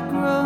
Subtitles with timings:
[0.00, 0.37] grow.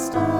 [0.00, 0.39] stars.